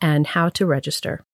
[0.00, 1.24] and how to register.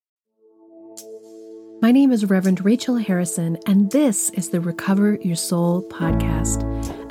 [1.82, 6.62] My name is Reverend Rachel Harrison, and this is the Recover Your Soul podcast,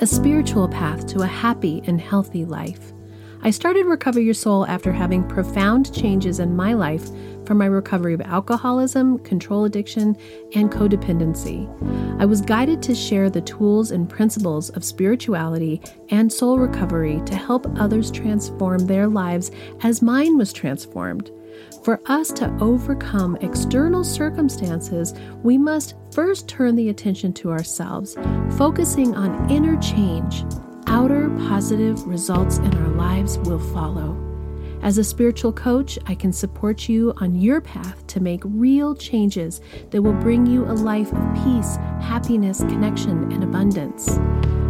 [0.01, 2.93] a spiritual path to a happy and healthy life.
[3.41, 7.09] I started Recover Your Soul after having profound changes in my life
[7.45, 10.17] from my recovery of alcoholism, control addiction,
[10.55, 11.65] and codependency.
[12.19, 17.35] I was guided to share the tools and principles of spirituality and soul recovery to
[17.35, 19.51] help others transform their lives
[19.83, 21.31] as mine was transformed.
[21.85, 28.17] For us to overcome external circumstances, we must first turn the attention to ourselves,
[28.57, 30.43] focusing on inner change
[30.87, 34.17] outer positive results in our lives will follow.
[34.81, 39.59] As a spiritual coach, I can support you on your path to make real changes
[39.89, 44.17] that will bring you a life of peace, happiness, connection, and abundance.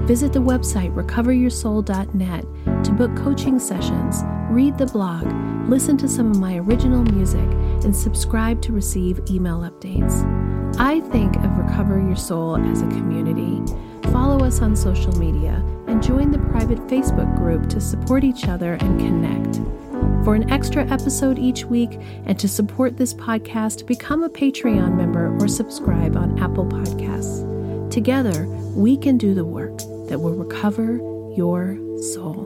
[0.08, 5.32] Visit the website recoveryoursoul.net to book coaching sessions, read the blog,
[5.70, 7.48] listen to some of my original music,
[7.84, 10.26] and subscribe to receive email updates.
[10.80, 13.62] I think of Recover Your Soul as a community.
[14.12, 18.74] Follow us on social media and join the private Facebook group to support each other
[18.74, 19.56] and connect.
[20.24, 25.36] For an extra episode each week and to support this podcast, become a Patreon member
[25.40, 27.90] or subscribe on Apple Podcasts.
[27.90, 28.46] Together,
[28.76, 29.80] we can do the work
[30.10, 30.98] that will recover
[31.36, 31.76] your
[32.14, 32.46] soul.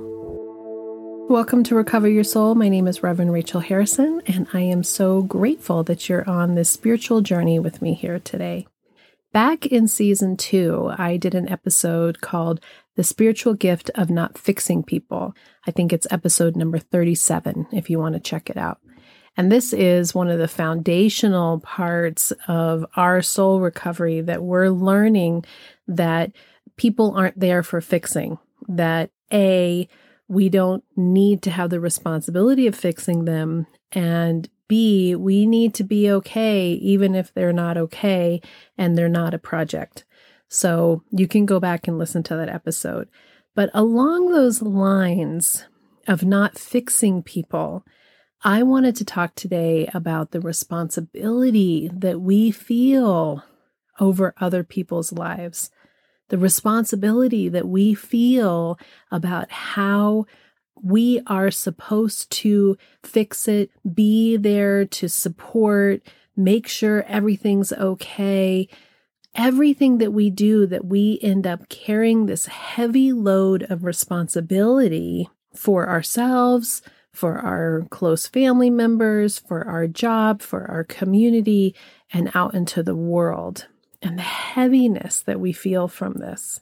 [1.29, 2.55] Welcome to Recover Your Soul.
[2.55, 6.69] My name is Reverend Rachel Harrison, and I am so grateful that you're on this
[6.69, 8.67] spiritual journey with me here today.
[9.33, 12.59] Back in season two, I did an episode called
[12.95, 15.33] The Spiritual Gift of Not Fixing People.
[15.65, 18.77] I think it's episode number 37 if you want to check it out.
[19.35, 25.45] And this is one of the foundational parts of our soul recovery that we're learning
[25.87, 26.31] that
[26.77, 29.89] people aren't there for fixing, that A,
[30.27, 35.83] we don't need to have the responsibility of fixing them, and B, we need to
[35.83, 38.41] be okay even if they're not okay
[38.77, 40.05] and they're not a project.
[40.47, 43.09] So you can go back and listen to that episode.
[43.55, 45.65] But along those lines
[46.07, 47.85] of not fixing people,
[48.43, 53.43] I wanted to talk today about the responsibility that we feel
[53.99, 55.71] over other people's lives,
[56.29, 58.77] the responsibility that we feel
[59.11, 60.25] about how
[60.81, 66.01] we are supposed to fix it, be there to support,
[66.35, 68.67] make sure everything's okay.
[69.35, 75.89] Everything that we do, that we end up carrying this heavy load of responsibility for
[75.89, 81.75] ourselves, for our close family members, for our job, for our community,
[82.11, 83.67] and out into the world.
[84.01, 86.59] And the heaviness that we feel from this.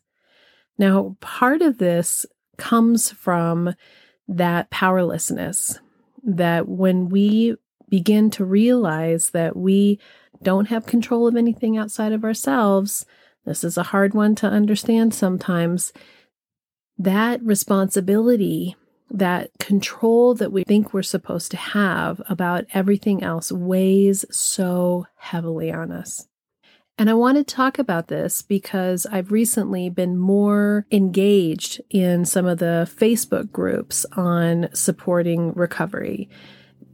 [0.78, 2.26] Now, part of this
[2.58, 3.74] comes from
[4.32, 5.80] that powerlessness
[6.24, 7.56] that when we
[7.90, 10.00] begin to realize that we
[10.42, 13.06] don't have control of anything outside of ourselves,
[13.46, 15.92] this is a hard one to understand sometimes.
[16.98, 18.76] That responsibility,
[19.10, 25.72] that control that we think we're supposed to have about everything else weighs so heavily
[25.72, 26.28] on us.
[27.02, 32.46] And I want to talk about this because I've recently been more engaged in some
[32.46, 36.30] of the Facebook groups on supporting recovery.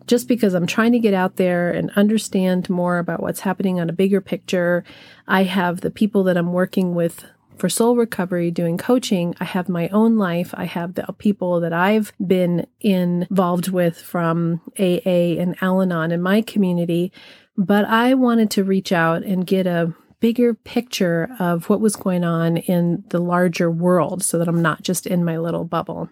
[0.06, 3.90] Just because I'm trying to get out there and understand more about what's happening on
[3.90, 4.86] a bigger picture.
[5.28, 7.26] I have the people that I'm working with
[7.58, 10.54] for soul recovery doing coaching, I have my own life.
[10.56, 16.22] I have the people that I've been involved with from AA and Al Anon in
[16.22, 17.12] my community
[17.58, 22.24] but I wanted to reach out and get a bigger picture of what was going
[22.24, 26.10] on in the larger world so that I'm not just in my little bubble.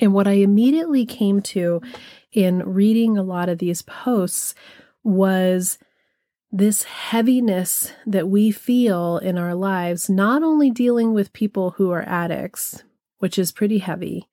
[0.00, 1.80] And what I immediately came to
[2.32, 4.54] in reading a lot of these posts
[5.04, 5.78] was
[6.50, 12.08] this heaviness that we feel in our lives, not only dealing with people who are
[12.08, 12.82] addicts,
[13.18, 14.28] which is pretty heavy,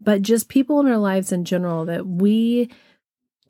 [0.00, 2.70] but just people in our lives in general that we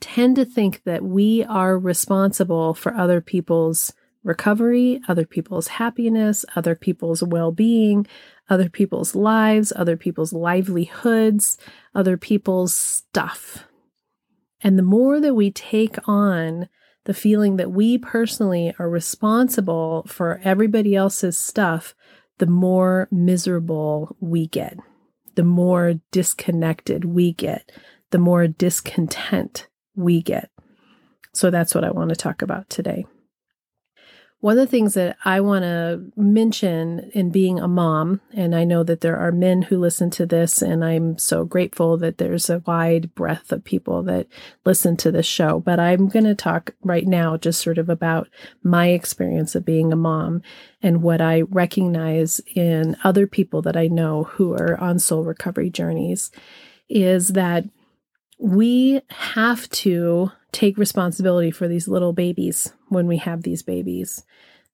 [0.04, 6.74] tend to think that we are responsible for other people's recovery, other people's happiness, other
[6.74, 8.06] people's well being,
[8.50, 11.56] other people's lives, other people's livelihoods,
[11.94, 13.66] other people's stuff.
[14.60, 16.68] And the more that we take on
[17.04, 21.94] the feeling that we personally are responsible for everybody else's stuff,
[22.36, 24.76] the more miserable we get,
[25.34, 27.72] the more disconnected we get,
[28.10, 30.50] the more discontent we get.
[31.32, 33.06] So that's what I want to talk about today.
[34.44, 38.64] One of the things that I want to mention in being a mom, and I
[38.64, 42.50] know that there are men who listen to this, and I'm so grateful that there's
[42.50, 44.26] a wide breadth of people that
[44.66, 45.60] listen to this show.
[45.60, 48.28] But I'm going to talk right now just sort of about
[48.62, 50.42] my experience of being a mom
[50.82, 55.70] and what I recognize in other people that I know who are on soul recovery
[55.70, 56.30] journeys
[56.90, 57.64] is that
[58.44, 64.22] we have to take responsibility for these little babies when we have these babies.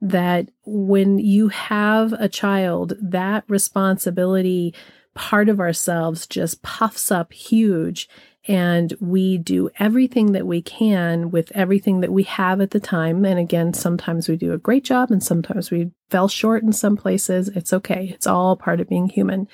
[0.00, 4.74] That when you have a child, that responsibility
[5.14, 8.08] part of ourselves just puffs up huge.
[8.48, 13.24] And we do everything that we can with everything that we have at the time.
[13.24, 16.96] And again, sometimes we do a great job and sometimes we fell short in some
[16.96, 17.48] places.
[17.50, 18.10] It's okay.
[18.12, 19.46] It's all part of being human.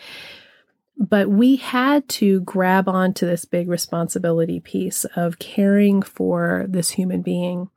[0.98, 7.22] But we had to grab onto this big responsibility piece of caring for this human
[7.22, 7.68] being.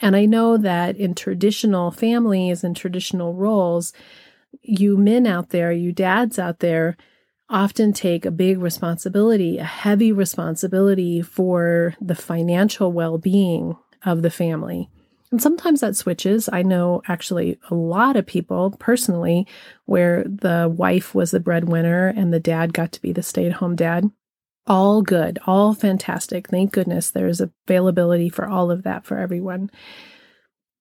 [0.00, 3.92] And I know that in traditional families and traditional roles,
[4.62, 6.96] you men out there, you dads out there,
[7.50, 14.30] often take a big responsibility, a heavy responsibility for the financial well being of the
[14.30, 14.90] family.
[15.30, 16.48] And sometimes that switches.
[16.50, 19.46] I know actually a lot of people personally
[19.84, 23.54] where the wife was the breadwinner and the dad got to be the stay at
[23.54, 24.10] home dad.
[24.66, 26.48] All good, all fantastic.
[26.48, 29.70] Thank goodness there's availability for all of that for everyone.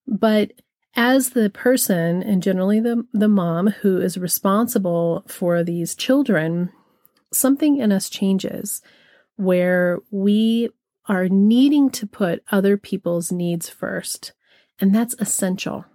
[0.05, 0.53] But
[0.95, 6.71] as the person, and generally the, the mom who is responsible for these children,
[7.31, 8.81] something in us changes
[9.35, 10.69] where we
[11.07, 14.33] are needing to put other people's needs first.
[14.79, 15.85] And that's essential.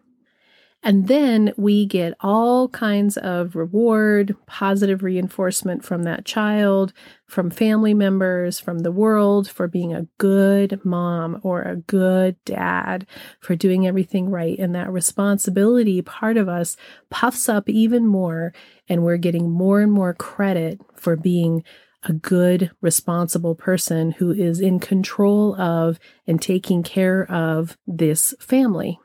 [0.85, 6.93] And then we get all kinds of reward, positive reinforcement from that child,
[7.25, 13.07] from family members, from the world for being a good mom or a good dad,
[13.39, 14.59] for doing everything right.
[14.59, 16.77] And that responsibility part of us
[17.11, 18.53] puffs up even more.
[18.89, 21.63] And we're getting more and more credit for being
[22.05, 28.99] a good, responsible person who is in control of and taking care of this family.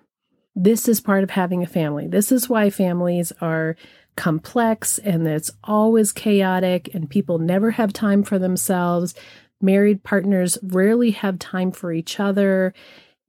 [0.56, 2.08] This is part of having a family.
[2.08, 3.76] This is why families are
[4.16, 9.14] complex and it's always chaotic and people never have time for themselves.
[9.62, 12.74] Married partners rarely have time for each other.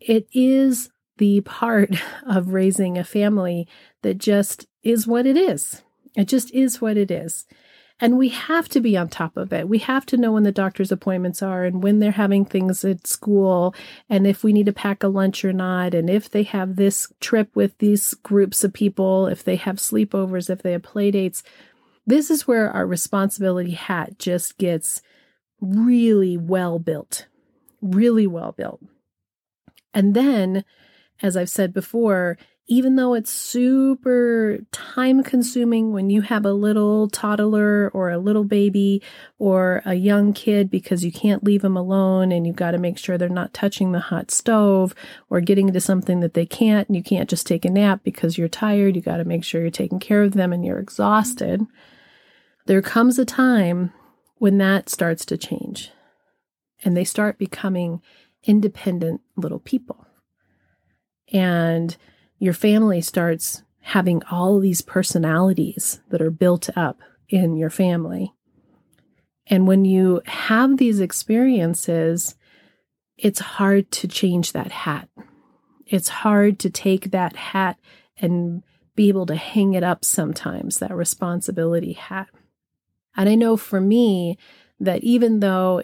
[0.00, 1.90] It is the part
[2.26, 3.68] of raising a family
[4.02, 5.82] that just is what it is.
[6.16, 7.46] It just is what it is.
[8.00, 9.68] And we have to be on top of it.
[9.68, 13.08] We have to know when the doctor's appointments are and when they're having things at
[13.08, 13.74] school
[14.08, 15.94] and if we need to pack a lunch or not.
[15.94, 20.48] And if they have this trip with these groups of people, if they have sleepovers,
[20.48, 21.42] if they have play dates.
[22.06, 25.02] This is where our responsibility hat just gets
[25.60, 27.26] really well built,
[27.82, 28.80] really well built.
[29.92, 30.64] And then,
[31.20, 32.38] as I've said before,
[32.70, 38.44] even though it's super time consuming when you have a little toddler or a little
[38.44, 39.02] baby
[39.38, 42.98] or a young kid because you can't leave them alone and you've got to make
[42.98, 44.94] sure they're not touching the hot stove
[45.30, 48.36] or getting into something that they can't and you can't just take a nap because
[48.36, 48.94] you're tired.
[48.94, 51.66] You got to make sure you're taking care of them and you're exhausted.
[52.66, 53.94] There comes a time
[54.36, 55.90] when that starts to change
[56.84, 58.02] and they start becoming
[58.44, 60.06] independent little people.
[61.32, 61.96] And
[62.38, 68.32] your family starts having all these personalities that are built up in your family.
[69.46, 72.36] And when you have these experiences,
[73.16, 75.08] it's hard to change that hat.
[75.86, 77.78] It's hard to take that hat
[78.18, 78.62] and
[78.94, 82.28] be able to hang it up sometimes, that responsibility hat.
[83.16, 84.36] And I know for me
[84.80, 85.82] that even though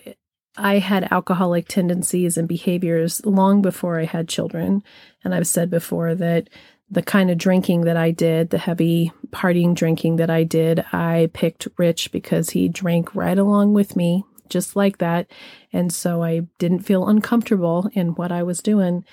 [0.56, 4.82] I had alcoholic tendencies and behaviors long before I had children.
[5.24, 6.48] And I've said before that
[6.90, 11.30] the kind of drinking that I did, the heavy partying drinking that I did, I
[11.32, 15.26] picked Rich because he drank right along with me, just like that.
[15.72, 19.04] And so I didn't feel uncomfortable in what I was doing.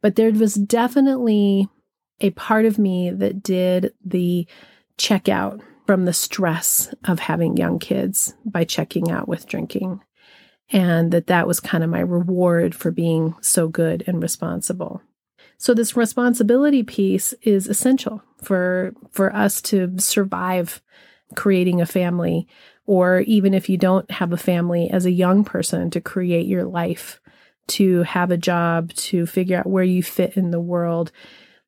[0.00, 1.68] But there was definitely
[2.20, 4.46] a part of me that did the
[4.96, 10.00] checkout from the stress of having young kids by checking out with drinking.
[10.70, 15.02] And that that was kind of my reward for being so good and responsible.
[15.58, 20.82] So this responsibility piece is essential for for us to survive
[21.36, 22.46] creating a family
[22.86, 26.64] or even if you don't have a family as a young person to create your
[26.64, 27.20] life,
[27.66, 31.10] to have a job, to figure out where you fit in the world.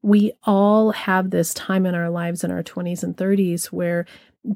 [0.03, 4.07] We all have this time in our lives in our 20s and 30s where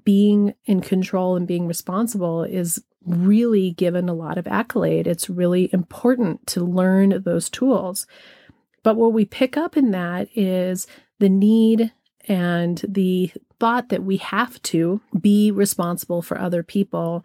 [0.04, 5.06] being in control and being responsible is really given a lot of accolade.
[5.06, 8.06] It's really important to learn those tools.
[8.82, 10.86] But what we pick up in that is
[11.18, 11.92] the need
[12.28, 17.24] and the thought that we have to be responsible for other people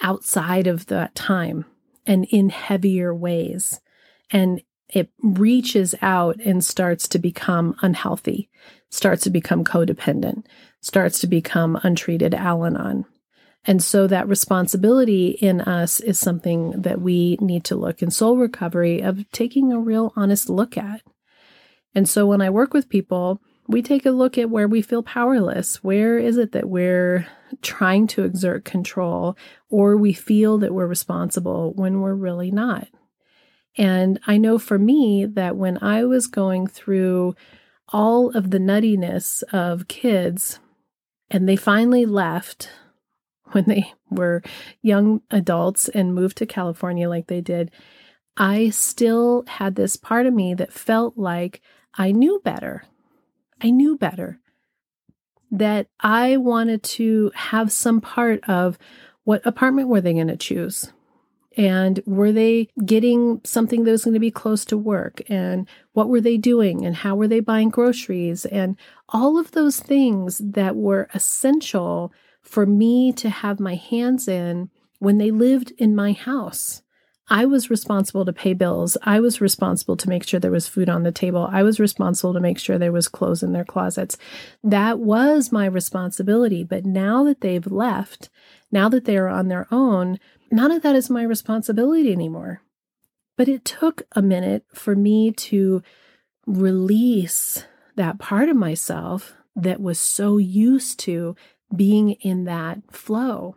[0.00, 1.64] outside of that time
[2.06, 3.80] and in heavier ways.
[4.30, 8.50] And it reaches out and starts to become unhealthy,
[8.90, 10.44] starts to become codependent,
[10.80, 13.06] starts to become untreated Al Anon.
[13.64, 18.36] And so that responsibility in us is something that we need to look in soul
[18.36, 21.02] recovery of taking a real honest look at.
[21.94, 25.02] And so when I work with people, we take a look at where we feel
[25.02, 25.84] powerless.
[25.84, 27.28] Where is it that we're
[27.60, 29.36] trying to exert control
[29.68, 32.88] or we feel that we're responsible when we're really not?
[33.76, 37.36] And I know for me that when I was going through
[37.88, 40.58] all of the nuttiness of kids
[41.30, 42.68] and they finally left
[43.52, 44.42] when they were
[44.82, 47.70] young adults and moved to California like they did,
[48.36, 51.60] I still had this part of me that felt like
[51.94, 52.84] I knew better.
[53.60, 54.40] I knew better.
[55.50, 58.78] That I wanted to have some part of
[59.24, 60.90] what apartment were they going to choose?
[61.56, 65.20] And were they getting something that was going to be close to work?
[65.28, 66.86] And what were they doing?
[66.86, 68.46] And how were they buying groceries?
[68.46, 68.76] And
[69.10, 75.18] all of those things that were essential for me to have my hands in when
[75.18, 76.82] they lived in my house.
[77.28, 78.96] I was responsible to pay bills.
[79.04, 81.48] I was responsible to make sure there was food on the table.
[81.50, 84.18] I was responsible to make sure there was clothes in their closets.
[84.62, 86.62] That was my responsibility.
[86.62, 88.28] But now that they've left,
[88.70, 90.18] now that they are on their own,
[90.50, 92.60] none of that is my responsibility anymore.
[93.36, 95.82] But it took a minute for me to
[96.46, 97.64] release
[97.96, 101.36] that part of myself that was so used to
[101.74, 103.56] being in that flow.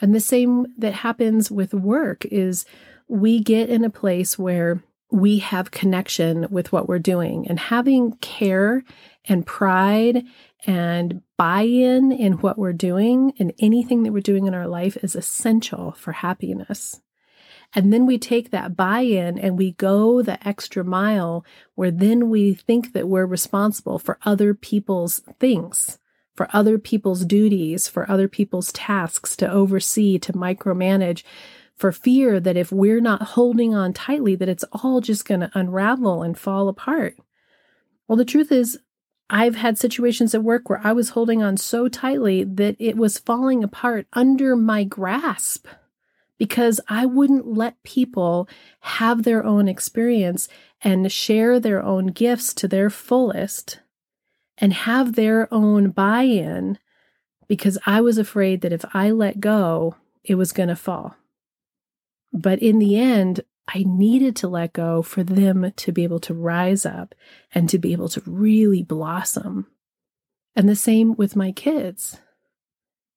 [0.00, 2.64] And the same that happens with work is
[3.08, 8.12] we get in a place where we have connection with what we're doing and having
[8.16, 8.82] care
[9.26, 10.24] and pride
[10.66, 14.96] and buy in in what we're doing and anything that we're doing in our life
[15.02, 17.00] is essential for happiness.
[17.74, 22.28] And then we take that buy in and we go the extra mile where then
[22.30, 25.98] we think that we're responsible for other people's things
[26.34, 31.22] for other people's duties, for other people's tasks to oversee, to micromanage,
[31.76, 35.50] for fear that if we're not holding on tightly, that it's all just going to
[35.54, 37.16] unravel and fall apart.
[38.06, 38.78] Well, the truth is,
[39.30, 43.18] I've had situations at work where I was holding on so tightly that it was
[43.18, 45.66] falling apart under my grasp
[46.38, 48.48] because I wouldn't let people
[48.80, 50.48] have their own experience
[50.82, 53.80] and share their own gifts to their fullest
[54.58, 56.78] and have their own buy in
[57.48, 61.16] because I was afraid that if I let go, it was going to fall.
[62.32, 66.34] But in the end, I needed to let go for them to be able to
[66.34, 67.14] rise up
[67.54, 69.66] and to be able to really blossom.
[70.56, 72.20] And the same with my kids.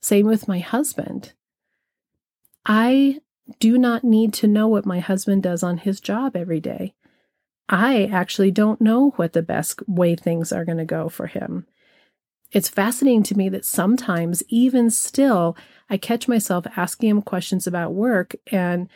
[0.02, 1.34] Same with my husband.
[2.66, 3.20] I
[3.60, 6.94] do not need to know what my husband does on his job every day.
[7.70, 11.66] I actually don't know what the best way things are going to go for him.
[12.52, 15.58] It's fascinating to me that sometimes, even still,
[15.90, 18.88] I catch myself asking him questions about work, and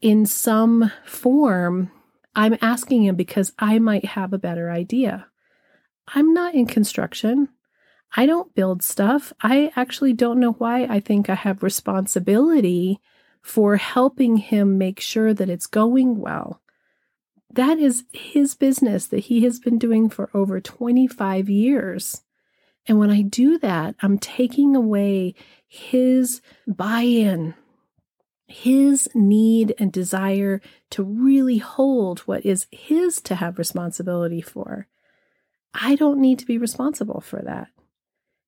[0.00, 1.92] in some form,
[2.34, 5.26] I'm asking him because I might have a better idea.
[6.14, 7.48] I'm not in construction.
[8.16, 9.32] I don't build stuff.
[9.40, 13.00] I actually don't know why I think I have responsibility
[13.40, 16.59] for helping him make sure that it's going well
[17.52, 22.22] that is his business that he has been doing for over 25 years.
[22.86, 25.34] And when I do that, I'm taking away
[25.66, 27.54] his buy in,
[28.46, 34.88] his need and desire to really hold what is his to have responsibility for.
[35.74, 37.68] I don't need to be responsible for that.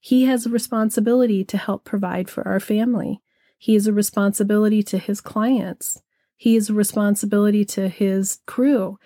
[0.00, 3.22] He has a responsibility to help provide for our family.
[3.56, 6.02] He has a responsibility to his clients.
[6.42, 8.98] He has a responsibility to his crew.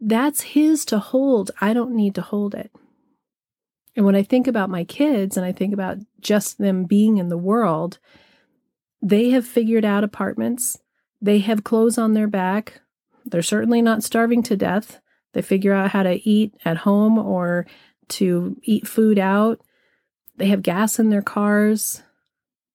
[0.00, 1.52] That's his to hold.
[1.60, 2.72] I don't need to hold it.
[3.94, 7.28] And when I think about my kids and I think about just them being in
[7.28, 8.00] the world,
[9.00, 10.76] they have figured out apartments.
[11.20, 12.80] They have clothes on their back.
[13.24, 14.98] They're certainly not starving to death.
[15.34, 17.64] They figure out how to eat at home or
[18.08, 19.60] to eat food out.
[20.36, 22.02] They have gas in their cars.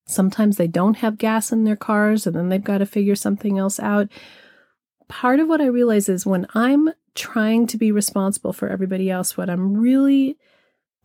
[0.08, 3.60] Sometimes they don't have gas in their cars and then they've got to figure something
[3.60, 4.10] else out.
[5.10, 9.36] Part of what I realize is when I'm trying to be responsible for everybody else,
[9.36, 10.38] what I'm really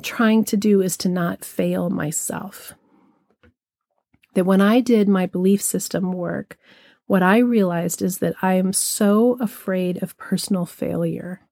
[0.03, 2.75] trying to do is to not fail myself.
[4.35, 6.57] That when I did my belief system work,
[7.07, 11.43] what I realized is that I am so afraid of personal failure,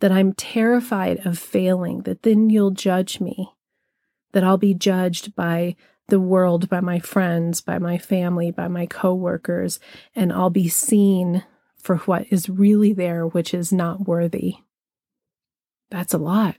[0.00, 3.52] that I'm terrified of failing, that then you'll judge me,
[4.32, 5.76] that I'll be judged by
[6.08, 9.80] the world, by my friends, by my family, by my coworkers,
[10.14, 11.44] and I'll be seen
[11.76, 14.56] for what is really there, which is not worthy.
[15.90, 16.56] That's a lot.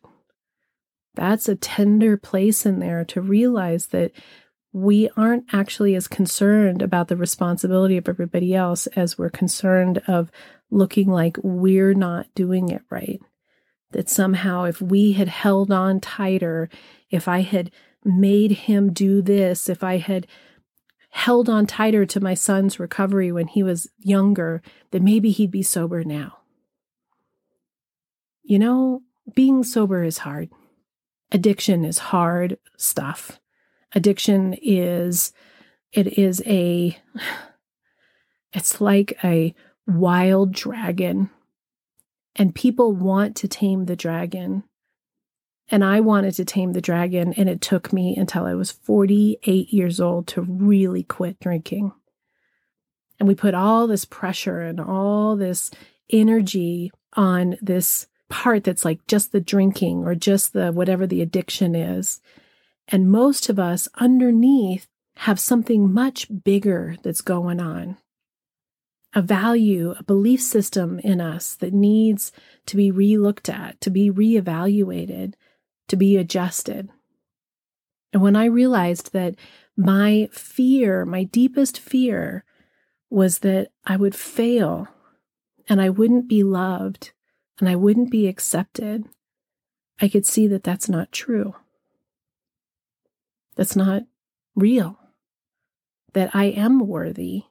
[1.16, 4.12] That's a tender place in there to realize that
[4.72, 10.32] we aren't actually as concerned about the responsibility of everybody else as we're concerned of
[10.70, 13.20] looking like we're not doing it right.
[13.92, 16.70] That somehow, if we had held on tighter,
[17.10, 17.72] if I had
[18.08, 20.28] made him do this, if I had
[21.10, 24.62] held on tighter to my son's recovery when he was younger,
[24.92, 26.40] then maybe he'd be sober now.
[28.44, 29.02] You know,
[29.36, 30.50] being sober is hard.
[31.32, 33.40] Addiction is hard stuff
[33.94, 35.32] addiction is
[35.92, 36.98] it is a
[38.54, 39.54] it's like a
[39.86, 41.30] wild dragon
[42.36, 44.64] and people want to tame the dragon
[45.70, 49.74] and I wanted to tame the dragon and it took me until I was 48
[49.74, 51.92] years old to really quit drinking.
[53.20, 55.72] And we put all this pressure and all this
[56.10, 61.76] energy on this part that's like just the drinking or just the whatever the addiction
[61.76, 62.22] is.
[62.88, 67.98] And most of us underneath have something much bigger that's going on.
[69.14, 72.32] A value, a belief system in us that needs
[72.68, 75.34] to be relooked at, to be reevaluated,
[75.88, 76.90] to be adjusted.
[78.14, 79.36] And when I realized that
[79.76, 82.44] my fear, my deepest fear,
[83.10, 84.88] was that I would fail
[85.70, 87.12] and I wouldn't be loved
[87.60, 89.06] and I wouldn't be accepted,
[90.02, 91.56] I could see that that's not true
[93.58, 94.04] that's not
[94.56, 94.98] real,
[96.14, 97.44] that I am worthy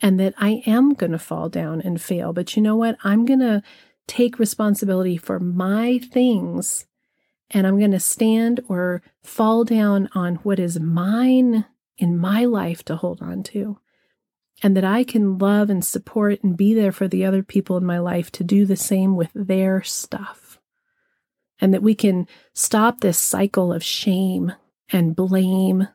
[0.00, 2.32] and that I am going to fall down and fail.
[2.32, 2.98] But you know what?
[3.02, 3.62] I'm going to
[4.06, 6.86] take responsibility for my things
[7.50, 11.64] and I'm going to stand or fall down on what is mine
[11.96, 13.78] in my life to hold on to.
[14.62, 17.84] And that I can love and support and be there for the other people in
[17.84, 20.58] my life to do the same with their stuff.
[21.60, 24.52] And that we can stop this cycle of shame
[24.90, 25.88] and blame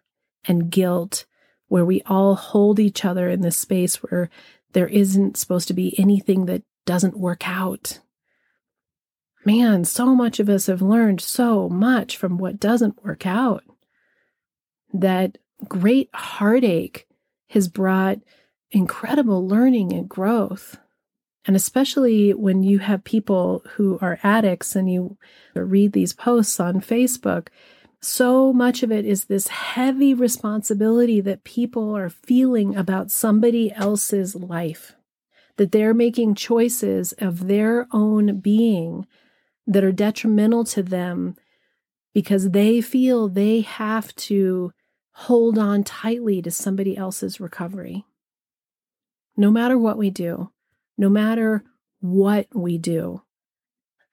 [0.46, 1.26] and guilt,
[1.68, 4.30] where we all hold each other in this space where
[4.74, 8.00] there isn't supposed to be anything that doesn't work out.
[9.46, 13.64] Man, so much of us have learned so much from what doesn't work out.
[14.94, 17.08] That great heartache
[17.50, 18.20] has brought
[18.72, 20.78] incredible learning and growth.
[21.46, 25.18] And especially when you have people who are addicts and you
[25.54, 27.50] read these posts on Facebook,
[28.00, 34.36] so much of it is this heavy responsibility that people are feeling about somebody else's
[34.36, 34.96] life,
[35.58, 39.06] that they're making choices of their own being
[39.68, 41.36] that are detrimental to them
[42.14, 44.72] because they feel they have to
[45.14, 48.06] hold on tightly to somebody else's recovery.
[49.36, 50.52] No matter what we do,
[50.98, 51.64] no matter
[52.00, 53.22] what we do,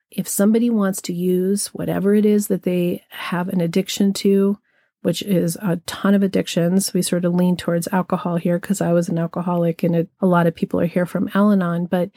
[0.09, 4.57] if somebody wants to use whatever it is that they have an addiction to,
[5.01, 8.93] which is a ton of addictions, we sort of lean towards alcohol here because I
[8.93, 11.85] was an alcoholic and it, a lot of people are here from Al Anon.
[11.85, 12.11] But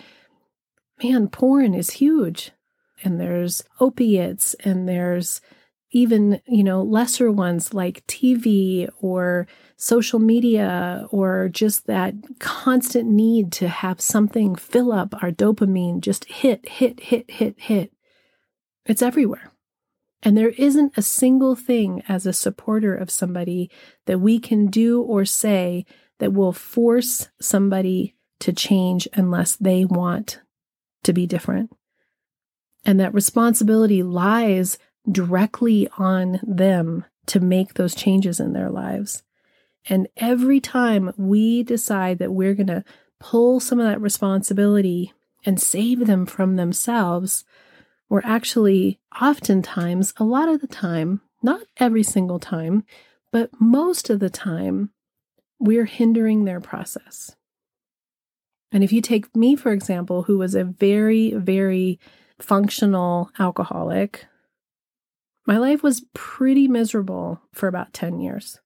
[1.03, 2.51] man, porn is huge.
[3.05, 5.41] And there's opiates and there's
[5.91, 13.53] even, you know, lesser ones like TV or social media or just that constant need
[13.53, 17.93] to have something fill up our dopamine, just hit, hit, hit, hit, hit.
[18.87, 19.53] It's everywhere.
[20.25, 23.71] And there isn't a single thing as a supporter of somebody
[24.07, 25.85] that we can do or say
[26.19, 30.41] that will force somebody to change unless they want
[31.05, 31.71] to be different.
[32.85, 34.79] And that responsibility lies
[35.11, 39.23] directly on them to make those changes in their lives.
[39.89, 42.85] And every time we decide that we're going to
[43.21, 45.13] pull some of that responsibility
[45.45, 47.45] and save them from themselves,
[48.09, 52.85] we're actually oftentimes, a lot of the time, not every single time,
[53.31, 54.91] but most of the time,
[55.59, 57.37] we're hindering their process.
[58.73, 61.99] And if you take me, for example, who was a very, very
[62.45, 64.27] functional alcoholic,
[65.47, 68.61] my life was pretty miserable for about 10 years.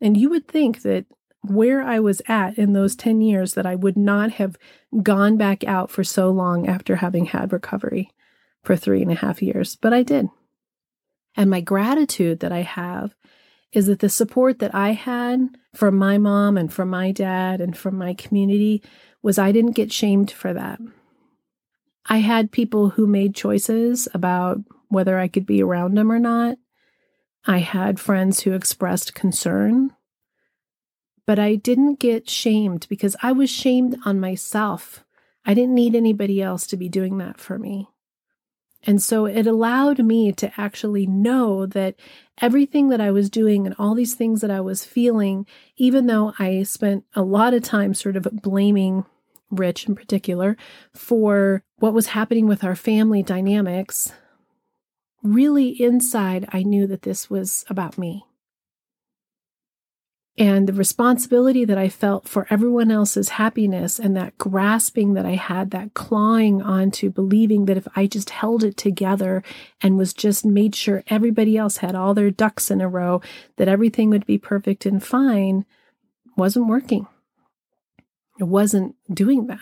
[0.00, 1.06] And you would think that
[1.42, 4.56] where I was at in those 10 years, that I would not have
[5.02, 8.10] gone back out for so long after having had recovery
[8.62, 10.28] for three and a half years, but I did.
[11.36, 13.14] And my gratitude that I have
[13.72, 17.76] is that the support that I had from my mom and from my dad and
[17.76, 18.82] from my community
[19.22, 20.80] was I didn't get shamed for that.
[22.08, 26.58] I had people who made choices about whether I could be around them or not.
[27.46, 29.92] I had friends who expressed concern,
[31.26, 35.04] but I didn't get shamed because I was shamed on myself.
[35.44, 37.88] I didn't need anybody else to be doing that for me.
[38.84, 41.96] And so it allowed me to actually know that
[42.40, 45.44] everything that I was doing and all these things that I was feeling,
[45.76, 49.04] even though I spent a lot of time sort of blaming
[49.50, 50.56] Rich in particular
[50.94, 54.12] for what was happening with our family dynamics,
[55.22, 58.24] really inside, I knew that this was about me
[60.38, 65.34] and the responsibility that I felt for everyone else's happiness and that grasping that I
[65.34, 69.42] had, that clawing onto believing that if I just held it together
[69.80, 73.22] and was just made sure everybody else had all their ducks in a row,
[73.56, 75.64] that everything would be perfect and fine,
[76.36, 77.06] wasn't working.
[78.38, 79.60] It wasn't doing that.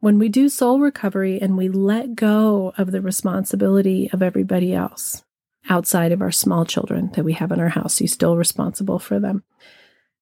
[0.00, 5.24] When we do soul recovery and we let go of the responsibility of everybody else,
[5.68, 7.98] outside of our small children that we have in our house.
[7.98, 9.42] He's still responsible for them.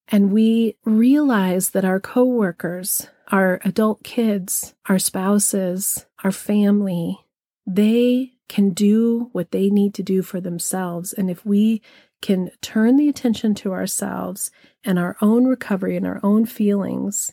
[0.09, 7.19] And we realize that our coworkers, our adult kids, our spouses, our family,
[7.67, 11.13] they can do what they need to do for themselves.
[11.15, 11.81] And if we
[12.21, 14.51] can turn the attention to ourselves
[14.85, 17.33] and our own recovery and our own feelings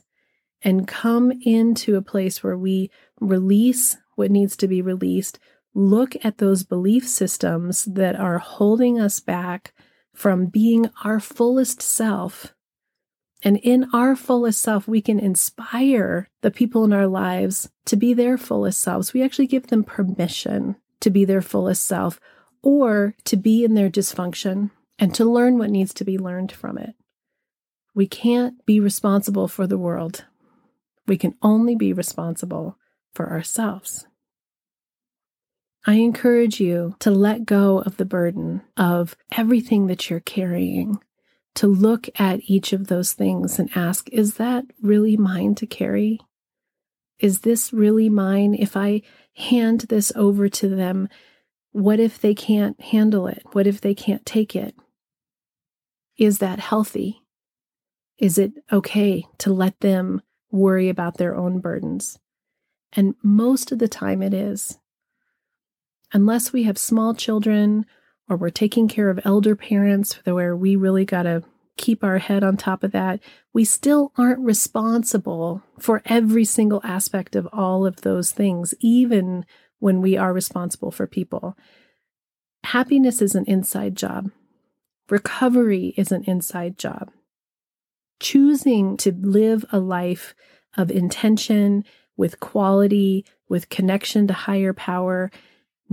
[0.64, 5.40] and come into a place where we release what needs to be released,
[5.74, 9.74] look at those belief systems that are holding us back
[10.14, 12.54] from being our fullest self.
[13.44, 18.14] And in our fullest self, we can inspire the people in our lives to be
[18.14, 19.14] their fullest selves.
[19.14, 22.20] We actually give them permission to be their fullest self
[22.62, 26.78] or to be in their dysfunction and to learn what needs to be learned from
[26.78, 26.94] it.
[27.94, 30.26] We can't be responsible for the world.
[31.08, 32.78] We can only be responsible
[33.14, 34.08] for ourselves.
[35.86, 41.00] I encourage you to let go of the burden of everything that you're carrying,
[41.56, 46.20] to look at each of those things and ask, is that really mine to carry?
[47.20, 48.54] Is this really mine?
[48.54, 49.02] If I
[49.36, 51.10] hand this over to them,
[51.72, 53.44] what if they can't handle it?
[53.54, 54.76] What if they can't take it?
[56.18, 57.21] Is that healthy?
[58.22, 62.20] Is it okay to let them worry about their own burdens?
[62.94, 64.78] And most of the time it is
[66.14, 67.86] unless we have small children
[68.30, 71.42] or we're taking care of elder parents where we really got to
[71.78, 73.20] keep our head on top of that,
[73.54, 79.46] we still aren't responsible for every single aspect of all of those things, even
[79.80, 81.58] when we are responsible for people.
[82.66, 84.30] Happiness is an inside job.
[85.10, 87.10] Recovery is an inside job.
[88.22, 90.34] Choosing to live a life
[90.78, 91.84] of intention,
[92.16, 95.32] with quality, with connection to higher power,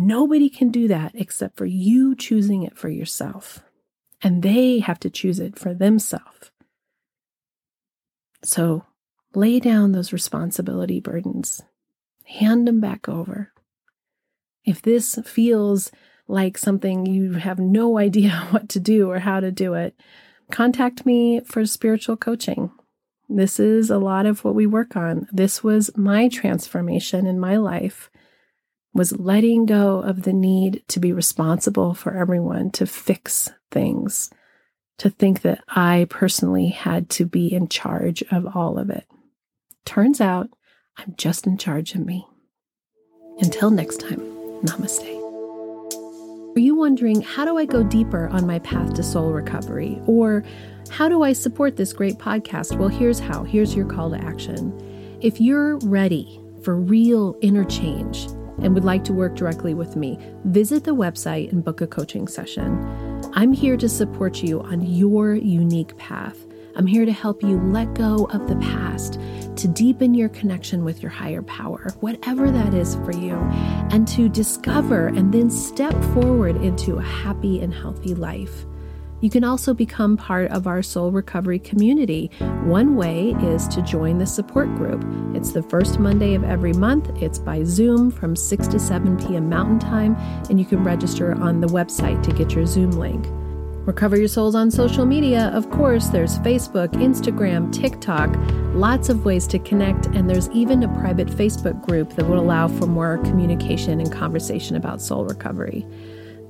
[0.00, 3.64] Nobody can do that except for you choosing it for yourself.
[4.22, 6.52] And they have to choose it for themselves.
[8.44, 8.84] So
[9.34, 11.62] lay down those responsibility burdens,
[12.26, 13.52] hand them back over.
[14.64, 15.90] If this feels
[16.28, 19.98] like something you have no idea what to do or how to do it,
[20.50, 22.70] contact me for spiritual coaching.
[23.28, 25.28] This is a lot of what we work on.
[25.30, 28.10] This was my transformation in my life
[28.94, 34.30] was letting go of the need to be responsible for everyone, to fix things,
[34.98, 39.04] to think that I personally had to be in charge of all of it.
[39.84, 40.50] Turns out
[40.96, 42.26] I'm just in charge of me.
[43.38, 44.18] Until next time,
[44.62, 45.17] namaste.
[46.58, 50.02] Are you wondering how do I go deeper on my path to soul recovery?
[50.06, 50.42] Or
[50.90, 52.76] how do I support this great podcast?
[52.76, 53.44] Well, here's how.
[53.44, 54.76] Here's your call to action.
[55.20, 58.26] If you're ready for real inner change,
[58.60, 62.26] and would like to work directly with me, visit the website and book a coaching
[62.26, 62.76] session.
[63.34, 66.44] I'm here to support you on your unique path.
[66.78, 69.14] I'm here to help you let go of the past,
[69.56, 73.34] to deepen your connection with your higher power, whatever that is for you,
[73.90, 78.64] and to discover and then step forward into a happy and healthy life.
[79.20, 82.30] You can also become part of our soul recovery community.
[82.62, 85.04] One way is to join the support group.
[85.34, 87.10] It's the first Monday of every month.
[87.20, 89.48] It's by Zoom from 6 to 7 p.m.
[89.48, 90.14] Mountain Time,
[90.48, 93.26] and you can register on the website to get your Zoom link.
[93.88, 95.50] Recover Your Souls on social media.
[95.54, 98.28] Of course, there's Facebook, Instagram, TikTok,
[98.74, 102.68] lots of ways to connect, and there's even a private Facebook group that will allow
[102.68, 105.86] for more communication and conversation about soul recovery.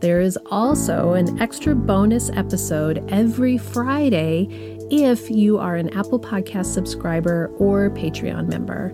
[0.01, 4.49] There is also an extra bonus episode every Friday
[4.91, 8.93] if you are an Apple Podcast subscriber or Patreon member.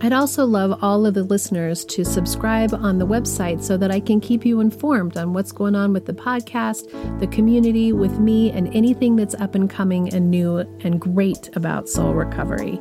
[0.00, 4.00] I'd also love all of the listeners to subscribe on the website so that I
[4.00, 8.50] can keep you informed on what's going on with the podcast, the community, with me,
[8.50, 12.80] and anything that's up and coming and new and great about soul recovery.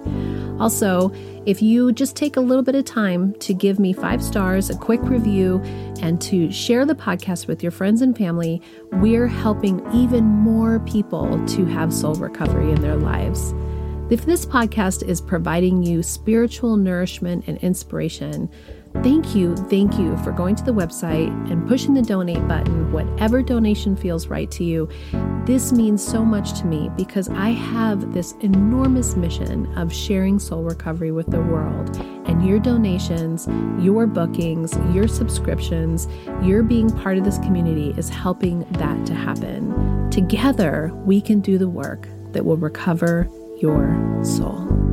[0.59, 1.11] Also,
[1.45, 4.77] if you just take a little bit of time to give me five stars, a
[4.77, 5.61] quick review,
[6.01, 8.61] and to share the podcast with your friends and family,
[8.93, 13.53] we're helping even more people to have soul recovery in their lives.
[14.13, 18.47] If this podcast is providing you spiritual nourishment and inspiration,
[19.01, 23.41] thank you, thank you for going to the website and pushing the donate button, whatever
[23.41, 24.87] donation feels right to you.
[25.47, 30.61] This means so much to me because I have this enormous mission of sharing soul
[30.61, 31.97] recovery with the world.
[32.27, 33.47] And your donations,
[33.83, 36.07] your bookings, your subscriptions,
[36.43, 40.11] your being part of this community is helping that to happen.
[40.11, 43.27] Together, we can do the work that will recover
[43.63, 43.87] your
[44.21, 44.92] soul.